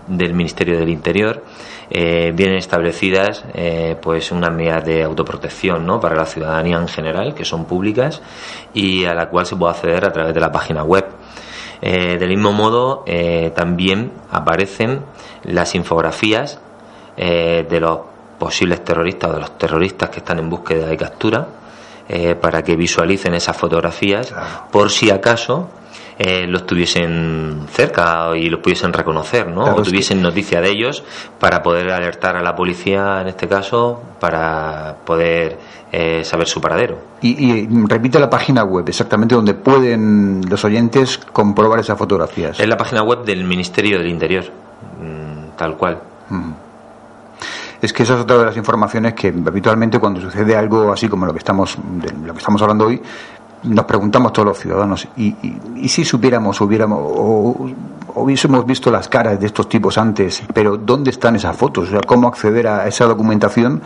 del 0.07 0.35
Ministerio 0.35 0.78
del 0.78 0.90
Interior 0.90 1.43
eh, 1.88 2.33
vienen 2.35 2.59
establecidas 2.59 3.45
eh, 3.55 3.97
pues 4.00 4.33
unas 4.33 4.52
medidas 4.52 4.85
de 4.85 5.05
autoprotección 5.05 5.87
¿no? 5.87 6.00
para 6.00 6.16
la 6.16 6.26
ciudadanía 6.26 6.78
en 6.78 6.88
general, 6.88 7.35
que 7.35 7.45
son 7.45 7.64
públicas 7.64 8.21
y 8.75 9.05
a 9.05 9.14
la 9.14 9.28
cual 9.28 9.47
se 9.47 9.55
puede 9.55 9.73
acceder 9.73 10.05
a 10.05 10.12
través 10.12 10.35
de 10.35 10.40
la 10.40 10.50
página 10.50 10.83
web. 10.83 11.07
Eh, 11.83 12.16
del 12.18 12.30
mismo 12.30 12.52
modo, 12.52 13.04
también 13.54 14.12
aparecen 14.30 15.02
las 15.45 15.75
infografías 15.75 16.61
de 17.16 17.80
los 17.80 18.00
posibles 18.38 18.85
terroristas 18.85 19.30
o 19.30 19.33
de 19.35 19.40
los 19.40 19.59
terroristas 19.59 20.11
que 20.11 20.18
están 20.18 20.38
en 20.38 20.50
búsqueda 20.50 20.87
de 20.87 20.97
captura 20.97 21.49
para 22.40 22.62
que 22.62 22.76
visualicen 22.76 23.35
esas 23.35 23.56
fotografías 23.56 24.35
por 24.71 24.90
si 24.90 25.11
acaso 25.11 25.68
eh, 26.18 26.46
los 26.46 26.66
tuviesen 26.66 27.66
cerca 27.70 28.35
y 28.35 28.49
los 28.49 28.61
pudiesen 28.61 28.92
reconocer, 28.92 29.49
¿no? 29.49 29.64
o 29.64 29.82
tuviesen 29.82 30.23
noticia 30.23 30.62
de 30.62 30.70
ellos 30.70 31.04
para 31.38 31.62
poder 31.62 31.90
alertar 31.90 32.37
a 32.37 32.42
la 32.42 32.56
policía, 32.56 33.20
en 33.20 33.28
este 33.28 33.46
caso, 33.46 34.00
para 34.18 34.96
poder 35.04 35.58
eh, 35.92 36.25
saber 36.25 36.49
su 36.49 36.58
paradero. 36.58 36.99
Y, 37.20 37.68
repite 37.87 38.18
la 38.18 38.30
página 38.30 38.64
web, 38.64 38.88
exactamente 38.88 39.35
donde 39.35 39.52
pueden 39.52 40.40
los 40.49 40.64
oyentes 40.64 41.18
comprobar 41.18 41.80
esas 41.80 41.99
fotografías. 41.99 42.58
Es 42.58 42.68
la 42.68 42.78
página 42.78 43.02
web 43.02 43.23
del 43.25 43.44
Ministerio 43.44 43.99
del 43.99 44.08
Interior, 44.08 44.44
mm, 44.44 45.56
tal 45.56 45.76
cual. 45.76 46.00
Mm. 46.30 46.52
es 47.82 47.92
que 47.92 48.02
esa 48.02 48.14
es 48.14 48.23
otra 48.23 48.38
de 48.38 48.44
las 48.46 48.56
informaciones 48.56 49.12
que 49.14 49.28
habitualmente 49.28 49.99
cuando 49.99 50.20
sucede 50.20 50.56
algo 50.56 50.92
así 50.92 51.08
como 51.08 51.26
lo 51.26 51.32
que 51.32 51.38
estamos 51.38 51.76
de 51.76 52.11
lo 52.26 52.32
que 52.32 52.38
estamos 52.38 52.61
hablando 52.62 52.87
hoy 52.87 53.00
nos 53.63 53.85
preguntamos 53.85 54.33
todos 54.33 54.47
los 54.47 54.59
ciudadanos, 54.59 55.09
¿y, 55.17 55.35
y, 55.77 55.89
si 55.89 56.05
supiéramos, 56.05 56.61
hubiéramos, 56.61 56.99
o, 57.03 57.69
hubiésemos 58.15 58.65
visto 58.65 58.91
las 58.91 59.09
caras 59.09 59.39
de 59.39 59.47
estos 59.47 59.69
tipos 59.69 59.99
antes, 59.99 60.43
pero 60.55 60.77
¿dónde 60.77 61.11
están 61.11 61.37
esas 61.37 61.57
fotos? 61.57 61.89
O 61.89 61.91
sea, 61.91 62.01
¿cómo 62.01 62.29
acceder 62.29 62.67
a 62.67 62.87
esa 62.87 63.05
documentación 63.07 63.83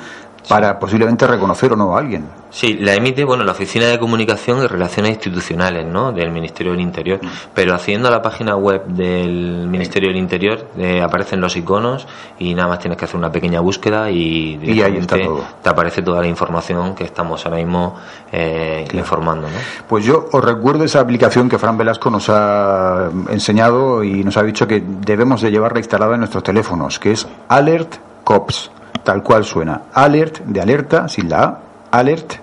para 0.48 0.78
posiblemente 0.78 1.26
reconocer 1.26 1.72
o 1.72 1.76
no 1.76 1.96
a 1.96 2.00
alguien? 2.00 2.26
Sí, 2.50 2.74
la 2.74 2.94
emite 2.94 3.24
bueno 3.24 3.44
la 3.44 3.52
Oficina 3.52 3.86
de 3.86 3.98
Comunicación 3.98 4.62
y 4.62 4.66
Relaciones 4.66 5.12
Institucionales 5.12 5.86
¿no? 5.86 6.10
del 6.12 6.32
Ministerio 6.32 6.72
del 6.72 6.80
Interior, 6.80 7.20
mm. 7.22 7.28
pero 7.54 7.74
haciendo 7.74 8.10
la 8.10 8.20
página 8.20 8.56
web 8.56 8.86
del 8.86 9.68
Ministerio 9.68 10.08
del 10.08 10.18
Interior 10.18 10.66
eh, 10.76 11.00
aparecen 11.00 11.40
los 11.40 11.56
iconos 11.56 12.08
y 12.38 12.54
nada 12.54 12.68
más 12.68 12.80
tienes 12.80 12.98
que 12.98 13.04
hacer 13.04 13.16
una 13.16 13.30
pequeña 13.30 13.60
búsqueda 13.60 14.10
y, 14.10 14.58
ahí 14.82 14.96
está 14.96 15.16
todo. 15.18 15.44
te 15.62 15.68
aparece 15.68 16.02
toda 16.02 16.20
la 16.20 16.26
información 16.26 16.94
que 16.94 17.04
estamos 17.04 17.44
ahora 17.46 17.58
mismo 17.58 17.96
eh, 18.32 18.86
informando. 18.94 19.48
¿no? 19.48 19.56
Pues 19.88 20.04
yo 20.04 20.28
os 20.32 20.44
recuerdo 20.44 20.84
esa 20.84 21.00
aplicación 21.00 21.48
que 21.48 21.58
Fran 21.58 21.78
Velasco 21.78 22.10
nos 22.10 22.28
ha 22.30 23.10
enseñado 23.28 24.02
y 24.02 24.24
nos 24.24 24.36
ha 24.36 24.42
dicho 24.42 24.66
que 24.66 24.82
debemos 24.84 25.40
de 25.40 25.50
llevarla 25.50 25.78
instalada 25.78 26.14
en 26.14 26.20
nuestros 26.20 26.42
teléfonos, 26.42 26.98
que 26.98 27.12
es 27.12 27.28
Alert 27.48 27.96
Cops, 28.24 28.70
tal 29.02 29.22
cual 29.22 29.44
suena. 29.44 29.82
Alert 29.92 30.40
de 30.40 30.60
alerta, 30.60 31.08
sin 31.08 31.28
la 31.28 31.42
A 31.42 31.60
Alert 31.90 32.34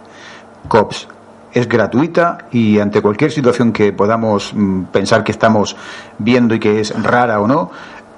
COPS. 0.68 1.08
Es 1.54 1.68
gratuita 1.68 2.38
y 2.52 2.80
ante 2.80 3.02
cualquier 3.02 3.32
situación 3.32 3.72
que 3.72 3.94
podamos 3.94 4.54
mm, 4.54 4.84
pensar 4.86 5.24
que 5.24 5.32
estamos 5.32 5.76
viendo 6.18 6.54
y 6.54 6.60
que 6.60 6.82
es 6.82 7.02
rara 7.02 7.40
o 7.40 7.48
no, 7.48 7.72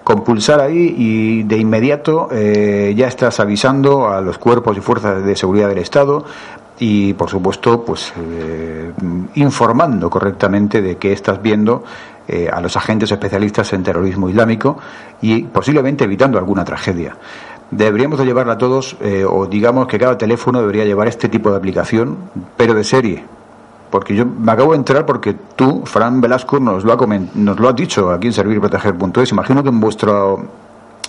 con 0.03 0.23
pulsar 0.23 0.59
ahí 0.59 0.95
y 0.97 1.43
de 1.43 1.57
inmediato 1.57 2.29
eh, 2.31 2.95
ya 2.97 3.07
estás 3.07 3.39
avisando 3.39 4.09
a 4.09 4.21
los 4.21 4.39
cuerpos 4.39 4.75
y 4.75 4.81
fuerzas 4.81 5.23
de 5.23 5.35
seguridad 5.35 5.69
del 5.69 5.77
Estado 5.77 6.25
y 6.79 7.13
por 7.13 7.29
supuesto 7.29 7.85
pues 7.85 8.11
eh, 8.17 8.91
informando 9.35 10.09
correctamente 10.09 10.81
de 10.81 10.97
qué 10.97 11.11
estás 11.11 11.39
viendo 11.41 11.83
eh, 12.27 12.49
a 12.51 12.59
los 12.59 12.75
agentes 12.75 13.11
especialistas 13.11 13.71
en 13.73 13.83
terrorismo 13.83 14.29
islámico 14.29 14.79
y 15.21 15.43
posiblemente 15.43 16.05
evitando 16.05 16.39
alguna 16.39 16.65
tragedia 16.65 17.15
deberíamos 17.71 18.19
de 18.19 18.25
llevarla 18.25 18.57
todos, 18.57 18.97
eh, 19.01 19.25
o 19.27 19.45
digamos 19.45 19.87
que 19.87 19.99
cada 19.99 20.17
teléfono 20.17 20.59
debería 20.59 20.85
llevar 20.85 21.07
este 21.07 21.29
tipo 21.29 21.51
de 21.51 21.57
aplicación, 21.57 22.17
pero 22.57 22.73
de 22.73 22.83
serie. 22.83 23.23
Porque 23.89 24.15
yo 24.15 24.25
me 24.25 24.51
acabo 24.51 24.73
de 24.73 24.77
enterar 24.77 25.05
porque 25.05 25.35
tú, 25.55 25.83
Fran 25.85 26.21
Velasco, 26.21 26.59
nos 26.59 26.83
lo, 26.83 26.93
ha 26.93 26.97
nos 27.35 27.59
lo 27.59 27.69
has 27.69 27.75
dicho 27.75 28.11
aquí 28.11 28.27
en 28.27 28.33
servirproteger.es. 28.33 29.31
Imagino 29.31 29.63
que 29.63 29.69
en 29.69 29.79
vuestro, 29.79 30.43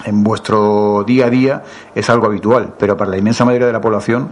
en 0.04 0.24
vuestro 0.24 1.04
día 1.06 1.26
a 1.26 1.30
día 1.30 1.62
es 1.94 2.08
algo 2.08 2.26
habitual, 2.26 2.74
pero 2.78 2.96
para 2.96 3.10
la 3.10 3.18
inmensa 3.18 3.44
mayoría 3.44 3.66
de 3.66 3.74
la 3.74 3.82
población 3.82 4.28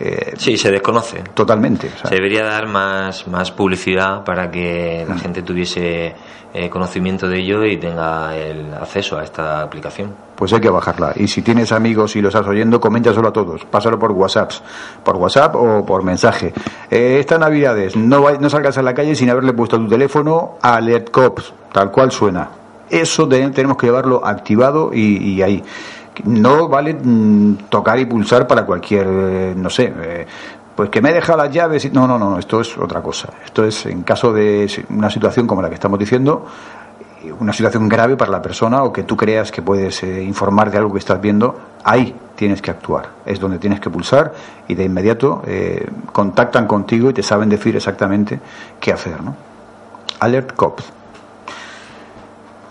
eh, 0.00 0.32
sí, 0.38 0.56
se 0.56 0.70
desconoce. 0.70 1.22
Totalmente. 1.34 1.90
Se 2.08 2.14
debería 2.14 2.42
dar 2.42 2.66
más, 2.66 3.28
más 3.28 3.50
publicidad 3.50 4.24
para 4.24 4.50
que 4.50 5.04
la 5.06 5.14
mm. 5.14 5.18
gente 5.18 5.42
tuviese 5.42 6.14
eh, 6.54 6.70
conocimiento 6.70 7.28
de 7.28 7.38
ello 7.38 7.64
y 7.66 7.76
tenga 7.76 8.34
el 8.34 8.72
acceso 8.72 9.18
a 9.18 9.24
esta 9.24 9.60
aplicación. 9.60 10.14
Pues 10.36 10.54
hay 10.54 10.60
que 10.60 10.70
bajarla. 10.70 11.12
Y 11.16 11.28
si 11.28 11.42
tienes 11.42 11.70
amigos 11.70 12.16
y 12.16 12.22
lo 12.22 12.28
estás 12.28 12.46
oyendo, 12.46 12.80
coméntaselo 12.80 13.28
a 13.28 13.32
todos. 13.32 13.66
Pásalo 13.66 13.98
por 13.98 14.12
WhatsApp, 14.12 14.50
por 15.04 15.16
WhatsApp 15.16 15.54
o 15.54 15.84
por 15.84 16.02
mensaje. 16.02 16.54
Eh, 16.90 17.18
estas 17.20 17.38
Navidades, 17.38 17.94
no, 17.94 18.24
no 18.30 18.50
salgas 18.50 18.78
a 18.78 18.82
la 18.82 18.94
calle 18.94 19.14
sin 19.14 19.28
haberle 19.28 19.52
puesto 19.52 19.76
a 19.76 19.78
tu 19.80 19.88
teléfono 19.88 20.56
Alert 20.62 21.10
Cops, 21.10 21.52
tal 21.72 21.90
cual 21.90 22.10
suena. 22.10 22.48
Eso 22.88 23.28
tenemos 23.28 23.76
que 23.76 23.86
llevarlo 23.86 24.26
activado 24.26 24.92
y 24.92 25.40
ahí 25.42 25.62
no 26.24 26.68
vale 26.68 26.94
mm, 26.94 27.68
tocar 27.68 27.98
y 27.98 28.06
pulsar 28.06 28.46
para 28.46 28.64
cualquier, 28.64 29.06
eh, 29.08 29.54
no 29.56 29.70
sé, 29.70 29.92
eh, 30.02 30.26
pues 30.74 30.90
que 30.90 31.00
me 31.00 31.10
he 31.10 31.14
dejado 31.14 31.38
las 31.38 31.52
llaves. 31.52 31.92
No, 31.92 32.06
no, 32.06 32.18
no, 32.18 32.38
esto 32.38 32.60
es 32.60 32.76
otra 32.78 33.02
cosa. 33.02 33.30
Esto 33.44 33.64
es 33.64 33.86
en 33.86 34.02
caso 34.02 34.32
de 34.32 34.68
una 34.90 35.10
situación 35.10 35.46
como 35.46 35.62
la 35.62 35.68
que 35.68 35.74
estamos 35.74 35.98
diciendo, 35.98 36.46
una 37.38 37.52
situación 37.52 37.88
grave 37.88 38.16
para 38.16 38.30
la 38.30 38.40
persona 38.40 38.82
o 38.82 38.92
que 38.92 39.02
tú 39.02 39.16
creas 39.16 39.52
que 39.52 39.60
puedes 39.60 40.02
eh, 40.02 40.22
informar 40.22 40.70
de 40.70 40.78
algo 40.78 40.92
que 40.92 41.00
estás 41.00 41.20
viendo, 41.20 41.58
ahí 41.84 42.14
tienes 42.34 42.62
que 42.62 42.70
actuar. 42.70 43.10
Es 43.26 43.38
donde 43.38 43.58
tienes 43.58 43.80
que 43.80 43.90
pulsar 43.90 44.32
y 44.68 44.74
de 44.74 44.84
inmediato 44.84 45.42
contactan 46.12 46.66
contigo 46.66 47.10
y 47.10 47.12
te 47.12 47.22
saben 47.22 47.48
decir 47.48 47.76
exactamente 47.76 48.40
qué 48.80 48.92
hacer. 48.92 49.22
¿no? 49.22 49.36
Alert 50.20 50.54
Cops. 50.54 50.99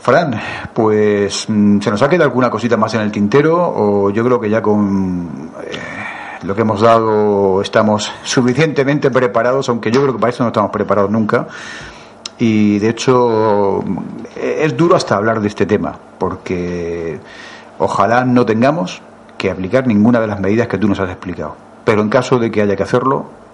Fran, 0.10 0.42
pues 0.74 1.46
mm, 1.48 1.82
se 1.82 1.92
nos 1.92 2.02
ha 2.02 2.10
quedado 2.10 2.24
alguna 2.24 2.50
cosita 2.50 2.76
más 2.76 2.92
en 2.96 3.02
el 3.02 3.12
tintero 3.12 3.56
o 3.56 4.10
yo 4.10 4.24
creo 4.26 4.40
que 4.40 4.50
ya 4.50 4.60
con 4.60 5.52
eh, 5.62 5.78
lo 6.42 6.56
que 6.56 6.62
hemos 6.62 6.82
dado 6.82 7.62
estamos 7.62 8.12
suficientemente 8.24 9.12
preparados, 9.12 9.70
aunque 9.70 9.92
yo 9.92 10.02
creo 10.02 10.14
que 10.14 10.20
para 10.20 10.32
eso 10.32 10.42
no 10.42 10.48
estamos 10.48 10.72
preparados 10.72 11.12
nunca. 11.12 11.46
Y 12.40 12.80
de 12.80 12.90
hecho 12.90 13.84
eh, 14.36 14.62
es 14.64 14.76
duro 14.76 14.96
hasta 14.96 15.16
hablar 15.16 15.42
de 15.42 15.48
este 15.48 15.68
tema, 15.68 15.96
porque 16.18 17.20
ojalá 17.78 18.26
no 18.26 18.48
tengamos 18.48 19.04
que 19.38 19.52
aplicar 19.52 19.86
ninguna 19.86 20.20
de 20.20 20.26
las 20.26 20.40
medidas 20.40 20.68
que 20.68 20.80
tú 20.80 20.88
nos 20.88 21.00
has 21.00 21.12
explicado. 21.12 21.56
Pero 21.86 22.02
en 22.02 22.10
caso 22.10 22.40
de 22.40 22.50
que 22.50 22.64
haya 22.64 22.76
que 22.76 22.82
hacerlo, 22.82 23.28
Mm, 23.28 23.49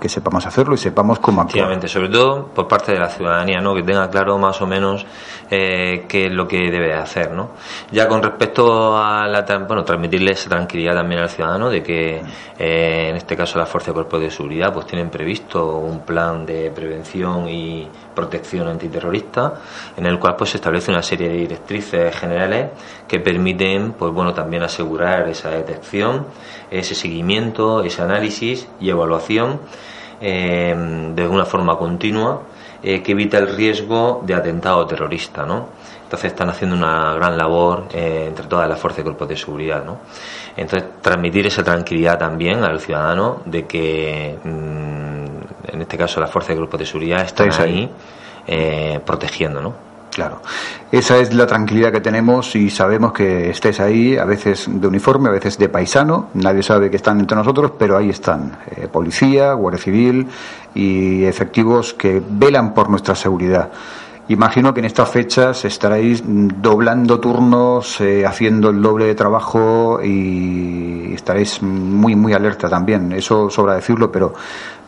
que 0.00 0.08
sepamos 0.08 0.46
hacerlo 0.46 0.74
y 0.74 0.78
sepamos 0.78 1.18
cómo 1.18 1.42
actuar. 1.42 1.88
sobre 1.88 2.08
todo 2.08 2.48
por 2.48 2.68
parte 2.68 2.92
de 2.92 2.98
la 2.98 3.08
ciudadanía, 3.08 3.60
¿no? 3.60 3.74
que 3.74 3.82
tenga 3.82 4.08
claro 4.10 4.38
más 4.38 4.60
o 4.60 4.66
menos 4.66 5.06
eh, 5.50 6.04
qué 6.08 6.26
es 6.26 6.32
lo 6.32 6.46
que 6.46 6.70
debe 6.70 6.94
hacer. 6.94 7.32
¿no? 7.32 7.50
Ya 7.90 8.08
con 8.08 8.22
respecto 8.22 8.96
a 8.96 9.26
la, 9.26 9.42
bueno, 9.66 9.84
transmitirle 9.84 10.32
esa 10.32 10.48
tranquilidad 10.48 10.94
también 10.94 11.20
al 11.22 11.28
ciudadano 11.28 11.70
de 11.70 11.82
que 11.82 12.22
eh, 12.58 13.08
en 13.08 13.16
este 13.16 13.36
caso 13.36 13.58
la 13.58 13.66
Fuerza 13.66 13.90
de 13.90 13.94
Cuerpos 13.94 14.20
de 14.20 14.30
Seguridad 14.30 14.72
pues 14.72 14.86
tienen 14.86 15.10
previsto 15.10 15.76
un 15.76 16.00
plan 16.00 16.44
de 16.44 16.70
prevención 16.70 17.48
y 17.48 17.88
protección 18.14 18.68
antiterrorista 18.68 19.54
en 19.96 20.06
el 20.06 20.18
cual 20.18 20.36
pues 20.36 20.50
se 20.50 20.56
establece 20.56 20.90
una 20.90 21.02
serie 21.02 21.28
de 21.28 21.36
directrices 21.36 22.14
generales 22.16 22.70
que 23.08 23.20
permiten 23.20 23.92
pues 23.92 24.12
bueno 24.12 24.32
también 24.32 24.62
asegurar 24.62 25.28
esa 25.28 25.50
detección 25.50 26.26
ese 26.70 26.94
seguimiento 26.94 27.82
ese 27.82 28.02
análisis 28.02 28.68
y 28.80 28.90
evaluación 28.90 29.60
eh, 30.20 30.74
de 31.14 31.28
una 31.28 31.44
forma 31.44 31.76
continua 31.76 32.42
eh, 32.82 33.02
que 33.02 33.12
evita 33.12 33.38
el 33.38 33.54
riesgo 33.54 34.22
de 34.24 34.34
atentado 34.34 34.86
terrorista 34.86 35.44
¿no? 35.44 35.68
entonces 36.04 36.32
están 36.32 36.50
haciendo 36.50 36.76
una 36.76 37.14
gran 37.14 37.38
labor 37.38 37.86
eh, 37.92 38.26
entre 38.28 38.46
todas 38.46 38.68
las 38.68 38.78
fuerzas 38.78 39.00
y 39.00 39.02
cuerpos 39.04 39.28
de 39.28 39.36
seguridad 39.36 39.84
¿no? 39.84 39.98
entonces 40.56 41.00
transmitir 41.00 41.46
esa 41.46 41.62
tranquilidad 41.62 42.18
también 42.18 42.62
al 42.64 42.80
ciudadano 42.80 43.42
de 43.46 43.66
que 43.66 44.38
mm, 44.42 45.21
en 45.72 45.82
este 45.82 45.96
caso 45.96 46.20
la 46.20 46.28
fuerza 46.28 46.52
de 46.52 46.56
grupos 46.56 46.80
de 46.80 46.86
seguridad, 46.86 47.22
están 47.22 47.50
ahí, 47.60 47.90
eh, 48.46 49.00
protegiendo, 49.04 49.60
¿no? 49.60 49.92
Claro, 50.12 50.42
esa 50.90 51.16
es 51.16 51.32
la 51.32 51.46
tranquilidad 51.46 51.90
que 51.90 52.02
tenemos 52.02 52.54
y 52.54 52.68
sabemos 52.68 53.14
que 53.14 53.48
estés 53.48 53.80
ahí, 53.80 54.18
a 54.18 54.26
veces 54.26 54.66
de 54.68 54.86
uniforme, 54.86 55.30
a 55.30 55.32
veces 55.32 55.56
de 55.56 55.70
paisano, 55.70 56.28
nadie 56.34 56.62
sabe 56.62 56.90
que 56.90 56.96
están 56.96 57.18
entre 57.18 57.34
nosotros, 57.34 57.72
pero 57.78 57.96
ahí 57.96 58.10
están, 58.10 58.58
eh, 58.76 58.88
policía, 58.92 59.54
guardia 59.54 59.80
civil 59.80 60.28
y 60.74 61.24
efectivos 61.24 61.94
que 61.94 62.22
velan 62.28 62.74
por 62.74 62.90
nuestra 62.90 63.14
seguridad. 63.14 63.70
Imagino 64.28 64.72
que 64.72 64.80
en 64.80 64.86
estas 64.86 65.08
fechas 65.08 65.64
estaréis 65.64 66.22
doblando 66.24 67.18
turnos, 67.18 68.00
eh, 68.00 68.24
haciendo 68.24 68.70
el 68.70 68.80
doble 68.80 69.06
de 69.06 69.14
trabajo 69.14 70.00
y 70.02 71.12
estaréis 71.14 71.60
muy, 71.62 72.14
muy 72.14 72.32
alerta 72.32 72.68
también. 72.68 73.12
Eso 73.12 73.50
sobra 73.50 73.74
decirlo, 73.74 74.12
pero 74.12 74.32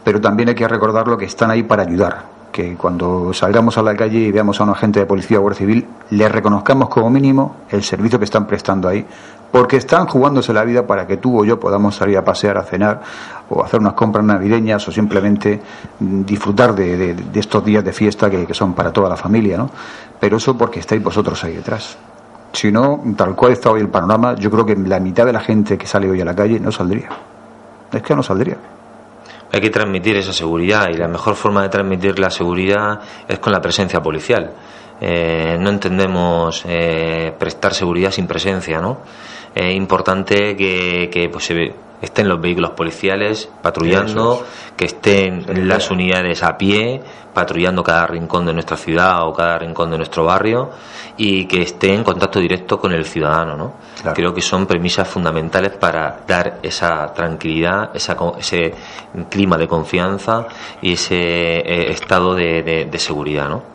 pero 0.05 0.21
también 0.21 0.51
hay 0.51 0.55
que 0.55 0.69
recordarlo 0.69 1.17
que 1.17 1.25
están 1.25 1.51
ahí 1.51 1.63
para 1.63 1.83
ayudar, 1.83 2.25
que 2.53 2.77
cuando 2.77 3.33
salgamos 3.33 3.79
a 3.79 3.83
la 3.83 3.97
calle 3.97 4.19
y 4.19 4.31
veamos 4.31 4.61
a 4.61 4.65
un 4.65 4.71
agente 4.71 5.01
de 5.01 5.07
policía 5.07 5.39
o 5.39 5.41
guardia 5.41 5.59
civil, 5.59 5.87
le 6.11 6.29
reconozcamos 6.29 6.91
como 6.91 7.11
mínimo 7.11 7.57
el 7.71 7.83
servicio 7.83 8.19
que 8.19 8.27
están 8.27 8.47
prestando 8.47 8.89
ahí, 8.89 9.05
porque 9.51 9.77
están 9.77 10.07
jugándose 10.07 10.53
la 10.53 10.63
vida 10.65 10.87
para 10.87 11.07
que 11.07 11.17
tú 11.17 11.41
o 11.41 11.45
yo 11.45 11.59
podamos 11.59 11.97
salir 11.97 12.19
a 12.19 12.25
pasear, 12.25 12.59
a 12.59 12.63
cenar 12.63 13.01
o 13.49 13.65
hacer 13.65 13.81
unas 13.81 13.95
compras 13.95 14.25
navideñas 14.25 14.87
o 14.87 14.93
simplemente 14.93 15.61
disfrutar 15.99 16.75
de, 16.75 17.17
estos 17.35 17.65
días 17.65 17.83
de 17.83 17.93
fiesta 17.93 18.29
que, 18.29 18.47
que, 18.47 18.55
son 18.55 18.75
para 18.75 18.93
toda 18.93 19.09
la 19.09 19.17
familia, 19.17 19.57
¿no? 19.57 19.71
Pero 20.21 20.37
eso 20.37 20.57
porque 20.57 20.81
estáis 20.81 21.03
vosotros 21.03 21.43
ahí 21.45 21.55
detrás. 21.55 21.97
Si 22.53 22.71
no, 22.71 23.03
tal 23.17 23.35
cual 23.35 23.53
está 23.53 23.71
hoy 23.71 23.81
el 23.81 23.89
panorama, 23.89 24.35
yo 24.37 24.51
creo 24.51 24.67
que 24.67 24.77
la 24.77 25.01
mitad 25.01 25.27
de 25.27 25.33
la 25.33 25.41
gente 25.41 25.77
que 25.79 25.87
sale 25.87 26.11
hoy 26.11 26.21
a 26.21 26.25
la 26.25 26.37
calle 26.37 26.61
no 26.61 26.71
saldría. 26.71 27.09
Es 27.93 28.03
que 28.03 28.15
no 28.15 28.23
saldría 28.23 28.57
hay 29.55 29.61
que 29.61 29.71
transmitir 29.71 30.17
esa 30.17 30.33
seguridad 30.33 30.89
y 30.93 30.97
la 30.97 31.07
mejor 31.07 31.37
forma 31.37 31.63
de 31.63 31.69
transmitir 31.69 32.19
la 32.19 32.29
seguridad 32.29 32.99
es 33.29 33.39
con 33.39 33.53
la 33.53 33.61
presencia 33.61 34.01
policial. 34.01 34.51
Eh, 35.01 35.57
no 35.61 35.71
entendemos 35.71 36.65
eh, 36.67 37.33
prestar 37.39 37.73
seguridad 37.73 38.11
sin 38.11 38.27
presencia, 38.27 38.81
¿no? 38.81 38.99
Es 39.55 39.73
importante 39.73 40.57
que, 40.57 41.09
que 41.09 41.29
pues, 41.29 41.53
estén 42.03 42.29
los 42.29 42.41
vehículos 42.41 42.71
policiales 42.71 43.49
patrullando, 43.63 44.45
que 44.77 44.87
estén 44.87 45.69
las 45.69 45.91
unidades 45.91 46.43
a 46.43 46.57
pie 46.57 47.03
patrullando 47.33 47.83
cada 47.83 48.07
rincón 48.07 48.47
de 48.47 48.53
nuestra 48.53 48.77
ciudad 48.77 49.27
o 49.27 49.33
cada 49.33 49.59
rincón 49.59 49.91
de 49.91 49.99
nuestro 49.99 50.25
barrio 50.25 50.71
y 51.17 51.47
que 51.47 51.63
esté 51.63 51.93
en 51.93 52.05
contacto 52.05 52.39
directo 52.39 52.79
con 52.79 52.93
el 52.93 53.05
ciudadano. 53.05 53.57
¿no? 53.57 53.75
Creo 54.15 54.33
que 54.33 54.41
son 54.41 54.67
premisas 54.67 55.09
fundamentales 55.09 55.73
para 55.73 56.21
dar 56.27 56.61
esa 56.63 57.13
tranquilidad, 57.13 57.91
esa, 57.95 58.17
ese 58.39 58.73
clima 59.29 59.59
de 59.59 59.67
confianza 59.67 60.47
y 60.81 60.93
ese 60.93 61.17
eh, 61.17 61.91
estado 61.91 62.35
de, 62.35 62.89
de 62.91 62.99
seguridad. 62.99 63.49
¿no? 63.49 63.74